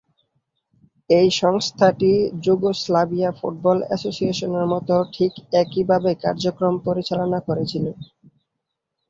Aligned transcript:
এই 1.09 1.27
সংস্থাটি 1.41 2.11
Yugoslavia 2.45 3.29
football 3.39 3.77
অ্যাসোসিয়েশনের 3.83 4.65
মতো 4.73 4.95
ঠিক 5.13 5.31
একইভাবে 5.61 6.11
কার্যক্রম 6.23 6.73
পরিচালনা 6.87 7.39
করেছিল। 7.47 7.85